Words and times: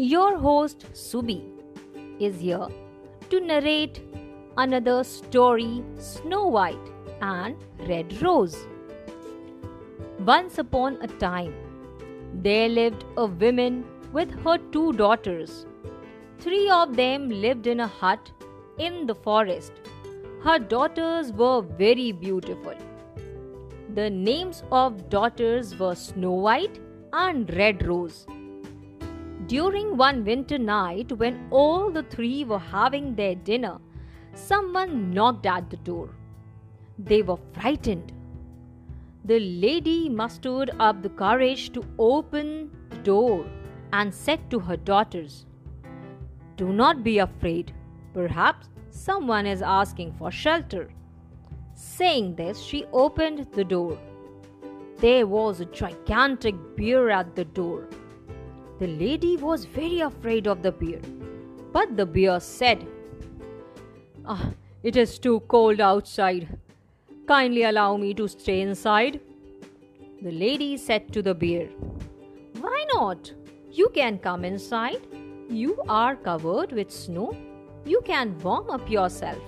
Your 0.00 0.38
host 0.38 0.86
Subi 0.94 1.42
is 2.18 2.40
here 2.40 2.68
to 3.28 3.38
narrate 3.38 4.00
another 4.56 5.04
story 5.04 5.84
Snow 5.98 6.46
White 6.46 6.88
and 7.20 7.54
Red 7.86 8.22
Rose. 8.22 8.56
Once 10.20 10.56
upon 10.56 10.96
a 11.02 11.06
time, 11.06 11.52
there 12.32 12.70
lived 12.70 13.04
a 13.18 13.26
woman 13.26 13.84
with 14.14 14.30
her 14.42 14.56
two 14.72 14.94
daughters. 14.94 15.66
Three 16.38 16.70
of 16.70 16.96
them 16.96 17.28
lived 17.28 17.66
in 17.66 17.80
a 17.80 17.86
hut 17.86 18.32
in 18.78 19.06
the 19.06 19.14
forest. 19.14 19.72
Her 20.42 20.58
daughters 20.58 21.30
were 21.30 21.60
very 21.60 22.12
beautiful. 22.12 22.74
The 23.92 24.08
names 24.08 24.62
of 24.72 25.10
daughters 25.10 25.78
were 25.78 25.94
Snow 25.94 26.32
White 26.32 26.80
and 27.12 27.54
Red 27.54 27.86
Rose. 27.86 28.26
During 29.50 29.96
one 29.96 30.24
winter 30.24 30.58
night, 30.58 31.10
when 31.10 31.48
all 31.50 31.90
the 31.90 32.04
three 32.04 32.44
were 32.44 32.60
having 32.60 33.16
their 33.16 33.34
dinner, 33.34 33.78
someone 34.32 35.10
knocked 35.10 35.44
at 35.44 35.70
the 35.70 35.76
door. 35.78 36.10
They 36.96 37.22
were 37.22 37.40
frightened. 37.54 38.12
The 39.24 39.40
lady 39.40 40.08
mustered 40.08 40.70
up 40.78 41.02
the 41.02 41.08
courage 41.08 41.72
to 41.72 41.82
open 41.98 42.70
the 42.90 42.98
door 42.98 43.44
and 43.92 44.14
said 44.14 44.48
to 44.52 44.60
her 44.60 44.76
daughters, 44.76 45.46
Do 46.56 46.72
not 46.72 47.02
be 47.02 47.18
afraid. 47.18 47.74
Perhaps 48.14 48.68
someone 48.90 49.46
is 49.46 49.62
asking 49.62 50.12
for 50.12 50.30
shelter. 50.30 50.90
Saying 51.74 52.36
this, 52.36 52.60
she 52.60 52.84
opened 52.92 53.48
the 53.50 53.64
door. 53.64 53.98
There 54.98 55.26
was 55.26 55.58
a 55.58 55.64
gigantic 55.64 56.54
bear 56.76 57.10
at 57.10 57.34
the 57.34 57.46
door. 57.46 57.88
The 58.80 58.86
lady 58.86 59.36
was 59.36 59.66
very 59.66 60.00
afraid 60.00 60.46
of 60.46 60.62
the 60.62 60.72
bear, 60.72 61.00
but 61.70 61.98
the 61.98 62.06
bear 62.06 62.40
said, 62.40 62.86
ah, 64.24 64.52
It 64.82 64.96
is 64.96 65.18
too 65.18 65.40
cold 65.48 65.82
outside. 65.82 66.48
Kindly 67.26 67.64
allow 67.64 67.98
me 67.98 68.14
to 68.14 68.26
stay 68.26 68.62
inside. 68.62 69.20
The 70.22 70.32
lady 70.32 70.78
said 70.78 71.12
to 71.12 71.20
the 71.20 71.34
bear, 71.34 71.66
Why 72.62 72.86
not? 72.94 73.30
You 73.70 73.90
can 73.94 74.18
come 74.18 74.46
inside. 74.46 75.06
You 75.50 75.82
are 75.86 76.16
covered 76.16 76.72
with 76.72 76.90
snow. 76.90 77.36
You 77.84 78.00
can 78.06 78.38
warm 78.38 78.70
up 78.70 78.90
yourself. 78.90 79.42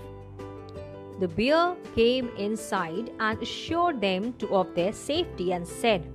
The 1.21 1.29
bear 1.29 1.75
came 1.95 2.29
inside 2.37 3.11
and 3.19 3.41
assured 3.41 4.03
them 4.03 4.35
of 4.51 4.75
their 4.75 4.93
safety 4.93 5.53
and 5.53 5.67
said, 5.67 6.07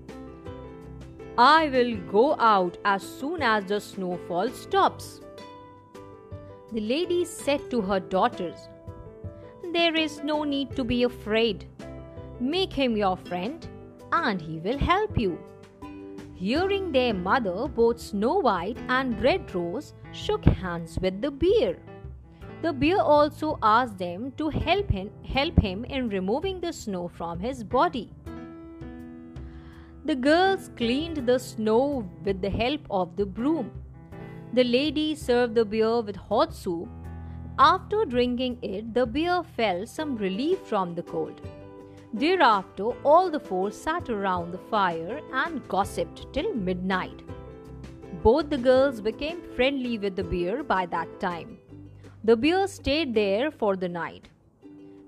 I 1.40 1.70
will 1.70 1.96
go 2.12 2.36
out 2.40 2.80
as 2.84 3.04
soon 3.04 3.44
as 3.44 3.66
the 3.66 3.80
snowfall 3.80 4.50
stops. 4.50 5.22
The 6.72 6.82
lady 6.82 7.26
said 7.26 7.70
to 7.70 7.80
her 7.82 8.00
daughters, 8.00 8.58
There 9.72 9.96
is 9.96 10.24
no 10.24 10.44
need 10.44 10.76
to 10.76 10.84
be 10.84 11.04
afraid. 11.04 11.66
Make 12.40 12.74
him 12.74 12.98
your 12.98 13.18
friend, 13.18 13.68
and 14.12 14.42
he 14.42 14.58
will 14.58 14.80
help 14.80 15.16
you. 15.20 15.38
Hearing 16.34 16.92
their 16.92 17.14
mother, 17.14 17.68
both 17.68 18.00
Snow 18.00 18.40
White 18.40 18.80
and 18.90 19.22
Red 19.22 19.54
Rose 19.54 19.94
shook 20.14 20.44
hands 20.44 20.98
with 21.00 21.22
the 21.22 21.30
bear. 21.30 21.78
The 22.64 22.74
bear 22.74 23.00
also 23.00 23.60
asked 23.62 24.00
them 24.00 24.32
to 24.38 24.50
help 24.50 24.90
him, 24.90 25.12
help 25.24 25.60
him 25.60 25.86
in 25.86 26.10
removing 26.10 26.62
the 26.62 26.74
snow 26.74 27.08
from 27.08 27.40
his 27.40 27.64
body. 27.64 28.12
The 30.08 30.16
girls 30.16 30.70
cleaned 30.78 31.18
the 31.28 31.38
snow 31.38 32.10
with 32.24 32.40
the 32.42 32.50
help 32.50 32.80
of 32.90 33.18
the 33.18 33.26
broom. 33.26 33.72
The 34.54 34.64
lady 34.64 35.16
served 35.16 35.56
the 35.56 35.66
bear 35.66 36.00
with 36.00 36.16
hot 36.16 36.54
soup. 36.54 36.88
After 37.60 38.06
drinking 38.06 38.60
it, 38.62 38.94
the 38.94 39.06
bear 39.06 39.44
felt 39.44 39.90
some 39.90 40.16
relief 40.16 40.60
from 40.60 40.96
the 40.96 41.04
cold. 41.04 41.42
Thereafter, 42.14 42.86
all 43.04 43.30
the 43.30 43.42
four 43.42 43.70
sat 43.70 44.10
around 44.10 44.54
the 44.54 44.64
fire 44.70 45.20
and 45.34 45.68
gossiped 45.68 46.26
till 46.32 46.54
midnight. 46.54 47.22
Both 48.24 48.50
the 48.50 48.58
girls 48.70 49.02
became 49.02 49.42
friendly 49.58 49.98
with 49.98 50.16
the 50.16 50.24
bear 50.24 50.64
by 50.64 50.86
that 50.86 51.20
time. 51.20 51.58
The 52.24 52.38
bear 52.38 52.66
stayed 52.68 53.14
there 53.14 53.52
for 53.52 53.76
the 53.76 53.90
night. 53.90 54.30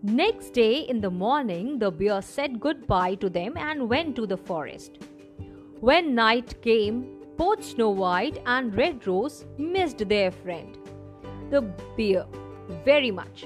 Next 0.02 0.52
day 0.52 0.84
in 0.88 1.02
the 1.02 1.10
morning, 1.10 1.78
the 1.78 1.92
bear 1.92 2.22
said 2.22 2.62
goodbye 2.62 3.16
to 3.16 3.30
them 3.30 3.58
and 3.58 3.90
went 3.90 4.16
to 4.16 4.26
the 4.26 4.38
forest. 4.38 4.98
When 5.82 6.16
night 6.16 6.62
came, 6.62 7.18
both 7.36 7.62
Snow 7.66 7.90
White 7.90 8.42
and 8.46 8.74
Red 8.74 9.06
Rose 9.06 9.46
missed 9.58 10.08
their 10.08 10.32
friend, 10.32 10.78
the 11.50 11.64
bear, 11.98 12.26
very 12.86 13.12
much. 13.12 13.46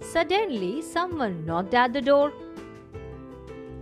Suddenly, 0.00 0.80
someone 0.80 1.44
knocked 1.44 1.74
at 1.74 1.92
the 1.92 2.00
door. 2.00 2.32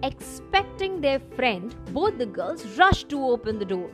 Expecting 0.02 1.00
their 1.00 1.20
friend, 1.36 1.72
both 1.92 2.18
the 2.18 2.26
girls 2.26 2.66
rushed 2.76 3.10
to 3.10 3.24
open 3.24 3.60
the 3.60 3.64
door. 3.64 3.90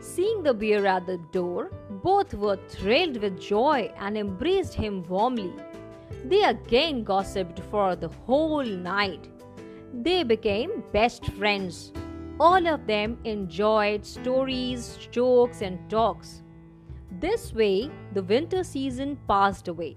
Seeing 0.00 0.42
the 0.42 0.52
bear 0.52 0.84
at 0.84 1.06
the 1.06 1.18
door, 1.30 1.70
both 2.02 2.34
were 2.34 2.58
thrilled 2.68 3.18
with 3.18 3.40
joy 3.40 3.92
and 4.00 4.18
embraced 4.18 4.74
him 4.74 5.04
warmly. 5.08 5.52
They 6.24 6.42
again 6.44 7.04
gossiped 7.04 7.60
for 7.70 7.96
the 7.96 8.08
whole 8.08 8.64
night. 8.64 9.28
They 9.92 10.22
became 10.22 10.82
best 10.92 11.26
friends. 11.32 11.92
All 12.38 12.66
of 12.66 12.86
them 12.86 13.18
enjoyed 13.24 14.06
stories, 14.06 14.98
jokes, 15.10 15.62
and 15.62 15.78
talks. 15.90 16.42
This 17.20 17.52
way, 17.52 17.90
the 18.14 18.22
winter 18.22 18.64
season 18.64 19.18
passed 19.28 19.68
away. 19.68 19.96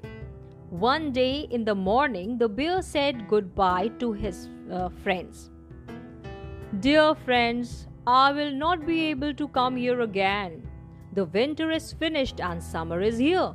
One 0.70 1.12
day 1.12 1.48
in 1.52 1.64
the 1.64 1.76
morning, 1.76 2.38
the 2.38 2.50
bear 2.50 2.82
said 2.82 3.28
goodbye 3.28 3.90
to 4.00 4.12
his 4.12 4.50
uh, 4.72 4.90
friends. 5.04 5.52
Dear 6.80 7.14
friends, 7.14 7.88
I 8.08 8.32
will 8.32 8.52
not 8.52 8.86
be 8.86 9.06
able 9.06 9.34
to 9.36 9.48
come 9.48 9.76
here 9.76 10.02
again. 10.02 10.68
The 11.14 11.26
winter 11.26 11.70
is 11.70 11.94
finished 11.94 12.42
and 12.42 12.62
summer 12.62 13.00
is 13.02 13.20
here. 13.20 13.54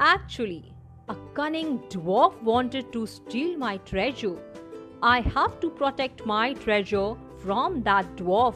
Actually, 0.00 0.69
a 1.10 1.16
cunning 1.34 1.78
dwarf 1.92 2.40
wanted 2.48 2.92
to 2.92 3.04
steal 3.04 3.56
my 3.58 3.76
treasure. 3.78 4.36
I 5.02 5.20
have 5.20 5.58
to 5.60 5.70
protect 5.70 6.24
my 6.24 6.52
treasure 6.64 7.16
from 7.42 7.82
that 7.82 8.10
dwarf. 8.16 8.54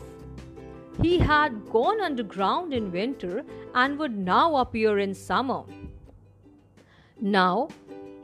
He 1.02 1.18
had 1.18 1.56
gone 1.70 2.00
underground 2.00 2.72
in 2.72 2.92
winter 2.92 3.44
and 3.74 3.98
would 3.98 4.16
now 4.16 4.56
appear 4.56 5.00
in 5.00 5.14
summer. 5.14 5.62
Now 7.20 7.68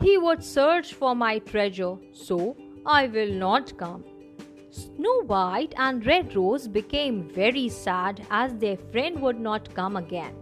he 0.00 0.16
would 0.16 0.44
search 0.44 0.94
for 0.94 1.14
my 1.16 1.38
treasure, 1.40 1.96
so 2.12 2.56
I 2.86 3.08
will 3.08 3.32
not 3.32 3.76
come. 3.76 4.04
Snow 4.70 5.24
White 5.24 5.74
and 5.76 6.06
Red 6.06 6.36
Rose 6.36 6.68
became 6.68 7.28
very 7.28 7.68
sad 7.68 8.24
as 8.30 8.54
their 8.54 8.76
friend 8.92 9.20
would 9.22 9.40
not 9.40 9.74
come 9.74 9.96
again. 9.96 10.39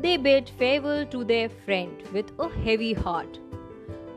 They 0.00 0.16
bid 0.16 0.48
farewell 0.58 1.06
to 1.06 1.24
their 1.24 1.48
friend 1.48 2.02
with 2.12 2.30
a 2.38 2.48
heavy 2.48 2.92
heart. 2.92 3.40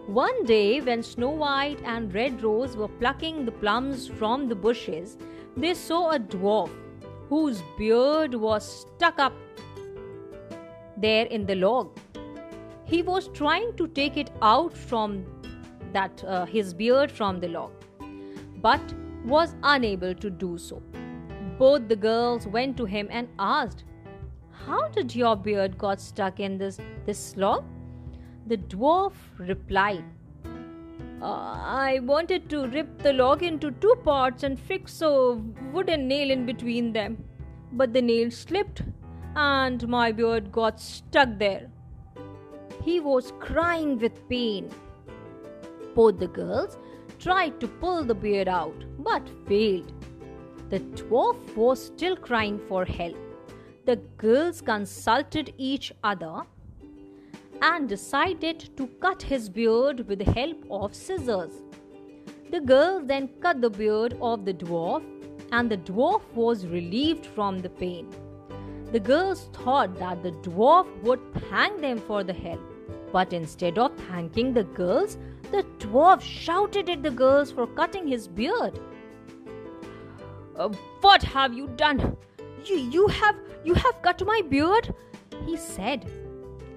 One 0.06 0.44
day, 0.46 0.80
when 0.80 1.02
Snow 1.02 1.30
White 1.30 1.82
and 1.84 2.14
Red 2.14 2.44
Rose 2.44 2.78
were 2.78 2.88
plucking 2.88 3.46
the 3.46 3.52
plums 3.52 4.08
from 4.08 4.48
the 4.48 4.54
bushes, 4.54 5.18
they 5.58 5.74
saw 5.74 6.12
a 6.12 6.20
dwarf 6.20 6.70
whose 7.30 7.64
beard 7.80 8.36
was 8.36 8.86
stuck 8.86 9.18
up 9.18 9.34
there 10.98 11.26
in 11.26 11.48
the 11.48 11.56
log. 11.56 11.98
He 12.86 13.02
was 13.02 13.30
trying 13.30 13.76
to 13.78 13.88
take 13.88 14.18
it 14.18 14.30
out 14.44 14.78
from 14.78 15.26
that 15.94 16.24
uh, 16.24 16.46
his 16.46 16.76
beard 16.76 17.10
from 17.10 17.40
the 17.40 17.48
log, 17.48 17.72
but 18.62 18.94
was 19.26 19.56
unable 19.64 20.14
to 20.14 20.30
do 20.30 20.58
so. 20.60 20.84
Both 21.58 21.88
the 21.88 21.96
girls 21.96 22.46
went 22.46 22.78
to 22.78 22.86
him 22.86 23.08
and 23.10 23.30
asked, 23.40 23.86
How 24.52 24.88
did 24.90 25.16
your 25.16 25.36
beard 25.36 25.78
got 25.78 26.00
stuck 26.00 26.40
in 26.40 26.58
this, 26.58 26.80
this 27.06 27.36
log? 27.38 27.64
The 28.48 28.58
dwarf 28.58 29.14
replied, 29.38 30.04
uh, 31.22 31.26
I 31.26 32.00
wanted 32.04 32.50
to 32.50 32.68
rip 32.68 32.98
the 33.04 33.14
log 33.14 33.44
into 33.44 33.72
two 33.72 33.96
parts 34.04 34.44
and 34.44 34.60
fix 34.60 35.02
a 35.02 35.34
wooden 35.72 36.08
nail 36.08 36.32
in 36.32 36.46
between 36.46 36.94
them. 36.94 37.24
But 37.74 37.94
the 37.94 38.02
nail 38.02 38.32
slipped 38.32 38.82
and 39.36 39.88
my 39.88 40.12
beard 40.12 40.52
got 40.52 40.80
stuck 40.80 41.30
there. 41.38 41.70
He 42.84 43.00
was 43.00 43.34
crying 43.40 44.00
with 44.00 44.28
pain. 44.28 44.70
Both 45.94 46.20
the 46.20 46.28
girls 46.28 46.78
tried 47.20 47.60
to 47.60 47.68
pull 47.68 48.04
the 48.04 48.16
beard 48.16 48.48
out 48.48 48.84
but 48.98 49.30
failed. 49.48 49.94
The 50.70 50.80
dwarf 50.80 51.56
was 51.56 51.86
still 51.86 52.16
crying 52.16 52.60
for 52.68 52.84
help. 52.84 53.18
The 53.86 53.96
girls 54.18 54.62
consulted 54.62 55.54
each 55.58 55.92
other 56.04 56.42
and 57.62 57.90
decided 57.90 58.70
to 58.78 58.88
cut 59.02 59.22
his 59.22 59.50
beard 59.50 60.08
with 60.08 60.20
the 60.20 60.32
help 60.32 60.64
of 60.70 60.94
scissors. 60.94 61.52
The 62.52 62.60
girls 62.60 63.08
then 63.08 63.30
cut 63.42 63.62
the 63.62 63.70
beard 63.70 64.18
of 64.22 64.46
the 64.46 64.54
dwarf, 64.54 65.04
and 65.52 65.70
the 65.70 65.78
dwarf 65.78 66.22
was 66.34 66.68
relieved 66.68 67.26
from 67.26 67.60
the 67.60 67.70
pain. 67.70 68.08
The 68.92 69.00
girls 69.00 69.50
thought 69.54 69.98
that 70.00 70.22
the 70.22 70.32
dwarf 70.32 70.88
would 71.04 71.20
thank 71.50 71.82
them 71.82 71.98
for 71.98 72.24
the 72.24 72.34
help. 72.34 72.62
But 73.12 73.34
instead 73.34 73.78
of 73.78 73.98
thanking 74.10 74.54
the 74.54 74.64
girls, 74.64 75.18
the 75.52 75.64
dwarf 75.80 76.22
shouted 76.22 76.90
at 76.90 77.02
the 77.04 77.12
girls 77.12 77.52
for 77.52 77.68
cutting 77.68 78.08
his 78.08 78.28
beard. 78.28 78.80
Uh, 80.56 80.70
what 81.02 81.24
have 81.24 81.54
you 81.54 81.68
done? 81.68 82.18
You, 82.66 82.78
you 82.78 83.08
have 83.08 83.36
you 83.64 83.74
have 83.74 84.02
cut 84.02 84.26
my 84.26 84.42
beard, 84.50 84.94
he 85.46 85.58
said. 85.58 86.10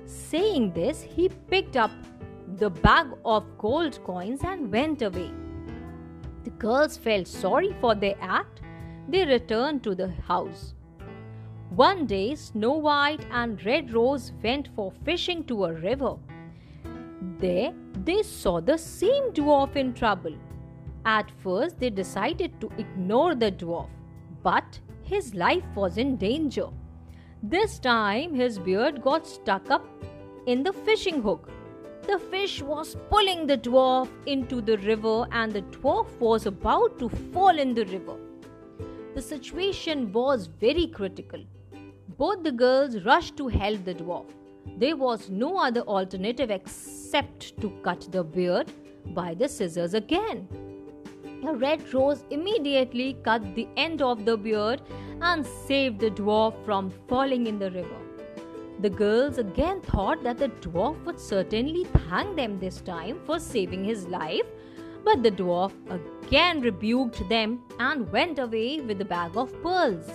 Saying 0.06 0.72
this, 0.72 1.02
he 1.02 1.28
picked 1.28 1.76
up 1.76 1.90
the 2.56 2.70
bag 2.70 3.06
of 3.24 3.44
gold 3.58 3.98
coins 4.04 4.40
and 4.44 4.70
went 4.70 5.02
away. 5.02 5.30
The 6.44 6.50
girls 6.50 6.96
felt 6.96 7.26
sorry 7.26 7.74
for 7.80 7.94
their 7.94 8.16
act. 8.20 8.60
They 9.08 9.24
returned 9.24 9.82
to 9.84 9.94
the 9.94 10.08
house. 10.28 10.74
One 11.70 12.06
day, 12.06 12.34
Snow 12.34 12.72
White 12.72 13.26
and 13.32 13.64
Red 13.64 13.92
Rose 13.92 14.32
went 14.42 14.68
for 14.76 14.92
fishing 15.04 15.44
to 15.44 15.64
a 15.64 15.72
river. 15.72 16.16
There, 17.40 17.72
they 18.04 18.22
saw 18.22 18.60
the 18.60 18.78
same 18.78 19.32
dwarf 19.32 19.74
in 19.74 19.94
trouble. 19.94 20.34
At 21.04 21.30
first, 21.42 21.80
they 21.80 21.90
decided 21.90 22.60
to 22.60 22.70
ignore 22.78 23.34
the 23.34 23.50
dwarf, 23.50 23.88
but 24.42 24.78
his 25.04 25.34
life 25.34 25.64
was 25.74 25.98
in 25.98 26.16
danger. 26.16 26.68
This 27.42 27.78
time, 27.78 28.34
his 28.34 28.58
beard 28.58 29.02
got 29.02 29.26
stuck 29.26 29.70
up 29.70 29.86
in 30.46 30.62
the 30.62 30.72
fishing 30.72 31.22
hook. 31.22 31.50
The 32.06 32.18
fish 32.18 32.62
was 32.62 32.96
pulling 33.10 33.46
the 33.46 33.58
dwarf 33.58 34.08
into 34.26 34.60
the 34.60 34.78
river, 34.78 35.26
and 35.30 35.52
the 35.52 35.62
dwarf 35.62 36.06
was 36.18 36.46
about 36.46 36.98
to 36.98 37.08
fall 37.08 37.58
in 37.58 37.74
the 37.74 37.84
river. 37.86 38.16
The 39.14 39.22
situation 39.22 40.12
was 40.12 40.46
very 40.46 40.86
critical. 40.86 41.44
Both 42.18 42.42
the 42.42 42.52
girls 42.52 43.04
rushed 43.04 43.36
to 43.36 43.48
help 43.48 43.84
the 43.84 43.94
dwarf. 43.94 44.26
There 44.78 44.96
was 44.96 45.30
no 45.30 45.58
other 45.58 45.82
alternative 45.82 46.50
except 46.50 47.60
to 47.60 47.70
cut 47.82 48.08
the 48.10 48.24
beard 48.24 48.72
by 49.14 49.34
the 49.34 49.48
scissors 49.48 49.94
again. 49.94 50.48
A 51.46 51.52
red 51.54 51.92
rose 51.92 52.24
immediately 52.30 53.18
cut 53.22 53.54
the 53.54 53.68
end 53.76 54.00
of 54.00 54.24
the 54.24 54.36
beard 54.36 54.80
and 55.20 55.44
saved 55.44 56.00
the 56.00 56.10
dwarf 56.10 56.54
from 56.64 56.90
falling 57.08 57.46
in 57.46 57.58
the 57.58 57.70
river. 57.70 58.00
The 58.80 58.90
girls 58.90 59.38
again 59.38 59.82
thought 59.82 60.22
that 60.22 60.38
the 60.38 60.48
dwarf 60.48 61.04
would 61.04 61.20
certainly 61.20 61.84
thank 61.84 62.36
them 62.36 62.58
this 62.58 62.80
time 62.80 63.20
for 63.26 63.38
saving 63.38 63.84
his 63.84 64.06
life, 64.08 64.46
but 65.04 65.22
the 65.22 65.30
dwarf 65.30 65.72
again 65.90 66.60
rebuked 66.60 67.28
them 67.28 67.60
and 67.78 68.10
went 68.10 68.38
away 68.38 68.80
with 68.80 68.98
the 68.98 69.04
bag 69.04 69.36
of 69.36 69.52
pearls. 69.62 70.10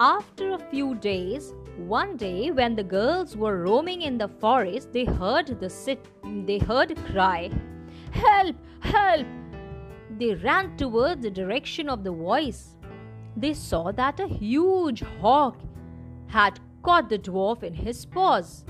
After 0.00 0.54
a 0.54 0.58
few 0.70 0.96
days, 0.96 1.54
one 1.76 2.16
day 2.16 2.50
when 2.50 2.74
the 2.74 2.82
girls 2.82 3.36
were 3.36 3.62
roaming 3.62 4.02
in 4.02 4.18
the 4.18 4.28
forest, 4.28 4.92
they 4.92 5.04
heard 5.04 5.60
the 5.60 5.70
sit 5.70 6.04
they 6.46 6.58
heard 6.58 6.96
cry, 7.06 7.50
"Help! 8.10 8.56
Help!" 8.80 9.26
They 10.20 10.34
ran 10.34 10.76
towards 10.76 11.22
the 11.22 11.30
direction 11.30 11.88
of 11.88 12.04
the 12.04 12.12
voice. 12.12 12.76
They 13.38 13.54
saw 13.54 13.90
that 13.92 14.20
a 14.20 14.26
huge 14.26 15.02
hawk 15.20 15.56
had 16.26 16.60
caught 16.82 17.08
the 17.08 17.18
dwarf 17.18 17.62
in 17.62 17.72
his 17.72 18.04
paws. 18.04 18.66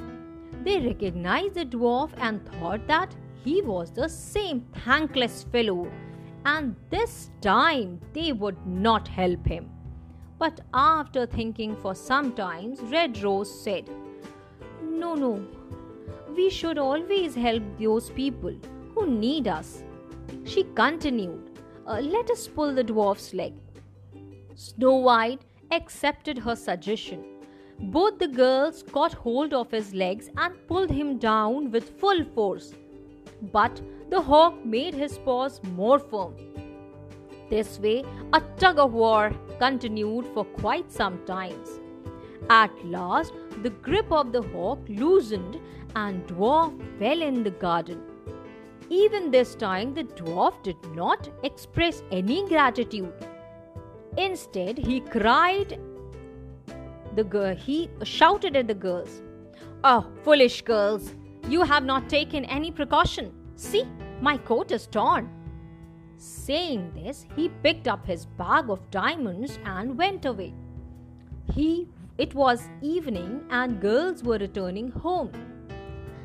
They 0.62 0.78
recognized 0.78 1.54
the 1.54 1.64
dwarf 1.64 2.12
and 2.18 2.46
thought 2.52 2.86
that 2.86 3.16
he 3.44 3.62
was 3.62 3.90
the 3.90 4.08
same 4.08 4.60
thankless 4.84 5.42
fellow, 5.42 5.90
and 6.44 6.76
this 6.88 7.30
time 7.40 8.00
they 8.12 8.30
would 8.30 8.64
not 8.64 9.08
help 9.08 9.44
him. 9.44 9.70
But 10.38 10.60
after 10.72 11.26
thinking 11.26 11.74
for 11.74 11.96
some 11.96 12.32
time, 12.32 12.76
Red 12.92 13.20
Rose 13.24 13.52
said, 13.52 13.90
No, 14.84 15.14
no, 15.16 15.44
we 16.36 16.48
should 16.48 16.78
always 16.78 17.34
help 17.34 17.64
those 17.80 18.10
people 18.10 18.54
who 18.94 19.06
need 19.06 19.48
us. 19.48 19.82
She 20.44 20.64
continued, 20.74 21.58
uh, 21.86 22.00
Let 22.00 22.30
us 22.30 22.46
pull 22.48 22.74
the 22.74 22.84
dwarf's 22.84 23.34
leg. 23.34 23.54
Snow 24.54 24.96
White 24.96 25.42
accepted 25.70 26.38
her 26.38 26.56
suggestion 26.56 27.24
both 27.82 28.18
the 28.18 28.28
girls 28.28 28.82
caught 28.82 29.14
hold 29.14 29.54
of 29.54 29.70
his 29.70 29.94
legs 29.94 30.28
and 30.36 30.54
pulled 30.68 30.90
him 30.90 31.16
down 31.18 31.70
with 31.70 31.98
full 31.98 32.24
force. 32.24 32.74
But 33.52 33.80
the 34.10 34.20
hawk 34.20 34.64
made 34.64 34.94
his 34.94 35.16
paws 35.18 35.60
more 35.74 35.98
firm. 35.98 36.34
This 37.48 37.78
way, 37.80 38.04
a 38.34 38.40
tug 38.58 38.78
of 38.78 38.92
war 38.92 39.32
continued 39.58 40.26
for 40.34 40.44
quite 40.44 40.92
some 40.92 41.24
time. 41.24 41.64
At 42.50 42.70
last, 42.84 43.32
the 43.62 43.70
grip 43.70 44.12
of 44.12 44.32
the 44.32 44.42
hawk 44.42 44.80
loosened 44.88 45.58
and 45.96 46.26
dwarf 46.26 46.78
fell 46.98 47.22
in 47.22 47.42
the 47.42 47.50
garden. 47.50 48.02
Even 48.90 49.30
this 49.30 49.54
time, 49.54 49.94
the 49.94 50.02
dwarf 50.02 50.60
did 50.64 50.76
not 50.94 51.30
express 51.44 52.02
any 52.10 52.46
gratitude. 52.48 53.12
Instead, 54.16 54.76
he 54.76 54.98
cried 54.98 55.78
the 57.14 57.22
girl 57.22 57.54
he 57.54 57.88
shouted 58.02 58.56
at 58.56 58.66
the 58.66 58.74
girls. 58.74 59.22
Oh, 59.84 60.06
foolish 60.24 60.62
girls, 60.62 61.14
you 61.48 61.62
have 61.62 61.84
not 61.84 62.08
taken 62.08 62.44
any 62.44 62.72
precaution. 62.72 63.32
See, 63.54 63.84
my 64.20 64.36
coat 64.36 64.72
is 64.72 64.88
torn. 64.88 65.30
Saying 66.16 66.92
this, 66.94 67.26
he 67.36 67.48
picked 67.62 67.86
up 67.86 68.04
his 68.04 68.26
bag 68.26 68.68
of 68.68 68.90
diamonds 68.90 69.58
and 69.64 69.96
went 69.96 70.26
away. 70.26 70.52
He 71.54 71.88
it 72.18 72.34
was 72.34 72.68
evening 72.82 73.44
and 73.50 73.80
girls 73.80 74.22
were 74.22 74.36
returning 74.36 74.90
home. 74.90 75.49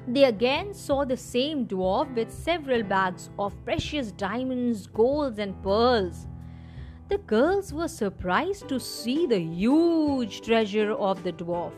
They 0.07 0.25
again 0.25 0.73
saw 0.73 1.03
the 1.03 1.17
same 1.17 1.65
dwarf 1.65 2.13
with 2.15 2.31
several 2.31 2.83
bags 2.83 3.31
of 3.39 3.53
precious 3.65 4.11
diamonds, 4.11 4.85
golds, 4.85 5.39
and 5.39 5.59
pearls. 5.63 6.27
The 7.09 7.17
girls 7.17 7.73
were 7.73 7.87
surprised 7.87 8.67
to 8.69 8.79
see 8.79 9.25
the 9.25 9.39
huge 9.39 10.41
treasure 10.41 10.91
of 10.91 11.23
the 11.23 11.33
dwarf. 11.33 11.73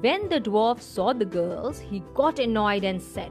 When 0.00 0.28
the 0.28 0.40
dwarf 0.40 0.80
saw 0.80 1.12
the 1.12 1.24
girls, 1.24 1.80
he 1.80 2.02
got 2.14 2.38
annoyed 2.38 2.84
and 2.84 3.00
said, 3.00 3.30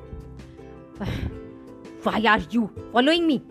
Why 2.03 2.21
are 2.25 2.41
you 2.51 2.69
following 2.91 3.25
me? 3.25 3.43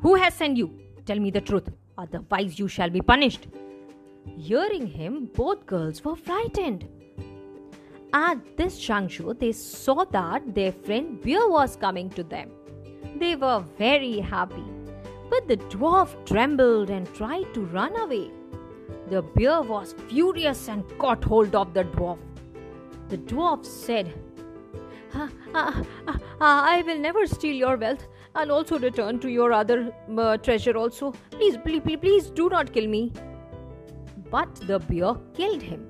Who 0.00 0.14
has 0.14 0.34
sent 0.34 0.56
you? 0.56 0.70
Tell 1.04 1.18
me 1.18 1.30
the 1.30 1.40
truth, 1.40 1.68
otherwise, 1.98 2.58
you 2.58 2.68
shall 2.68 2.88
be 2.88 3.02
punished. 3.02 3.48
Hearing 4.38 4.86
him, 4.86 5.28
both 5.34 5.66
girls 5.66 6.02
were 6.04 6.16
frightened. 6.16 6.88
At 8.12 8.56
this 8.56 8.78
juncture, 8.78 9.34
they 9.34 9.52
saw 9.52 10.04
that 10.04 10.54
their 10.54 10.72
friend 10.72 11.20
Bear 11.20 11.48
was 11.48 11.76
coming 11.76 12.10
to 12.10 12.24
them. 12.24 12.50
They 13.16 13.36
were 13.36 13.64
very 13.78 14.18
happy 14.18 14.64
but 15.30 15.46
the 15.46 15.56
dwarf 15.72 16.14
trembled 16.26 16.90
and 16.90 17.12
tried 17.14 17.54
to 17.54 17.60
run 17.66 17.96
away. 17.96 18.30
The 19.08 19.22
bear 19.22 19.62
was 19.62 19.94
furious 20.08 20.68
and 20.68 20.84
caught 20.98 21.24
hold 21.24 21.54
of 21.54 21.72
the 21.72 21.84
dwarf. 21.84 22.18
The 23.08 23.18
dwarf 23.18 23.64
said, 23.64 24.12
ah, 25.14 25.30
ah, 25.54 25.84
ah, 26.08 26.64
I 26.68 26.82
will 26.82 26.98
never 26.98 27.26
steal 27.26 27.54
your 27.54 27.76
wealth 27.76 28.06
and 28.34 28.50
also 28.50 28.78
return 28.78 29.20
to 29.20 29.30
your 29.30 29.52
other 29.52 29.92
uh, 30.16 30.36
treasure 30.36 30.76
also. 30.76 31.12
Please, 31.30 31.56
please, 31.56 31.80
please, 31.80 31.98
please 31.98 32.30
do 32.30 32.48
not 32.48 32.72
kill 32.72 32.88
me. 32.88 33.12
But 34.30 34.54
the 34.66 34.78
bear 34.78 35.14
killed 35.34 35.62
him. 35.62 35.89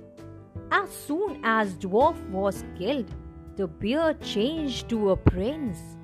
As 0.71 0.91
soon 0.91 1.41
as 1.43 1.77
dwarf 1.77 2.19
was 2.31 2.65
killed, 2.79 3.13
the 3.57 3.67
bear 3.67 4.15
changed 4.15 4.89
to 4.91 5.11
a 5.11 5.17
prince. 5.17 5.97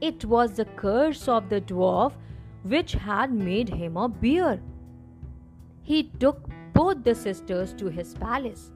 It 0.00 0.24
was 0.26 0.52
the 0.52 0.66
curse 0.76 1.26
of 1.26 1.48
the 1.48 1.60
dwarf 1.60 2.12
which 2.64 2.92
had 2.92 3.32
made 3.32 3.68
him 3.68 3.96
a 3.96 4.08
bear. 4.08 4.60
He 5.82 6.04
took 6.20 6.48
both 6.74 7.02
the 7.02 7.14
sisters 7.14 7.72
to 7.74 7.88
his 7.88 8.14
palace. 8.14 8.72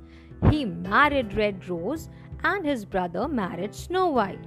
He 0.51 0.65
married 0.65 1.35
Red 1.35 1.69
Rose 1.69 2.09
and 2.43 2.65
his 2.65 2.85
brother 2.85 3.29
married 3.29 3.75
Snow 3.75 4.09
White. 4.09 4.47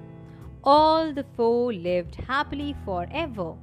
All 0.63 1.13
the 1.13 1.25
four 1.35 1.73
lived 1.73 2.15
happily 2.15 2.75
forever. 2.85 3.55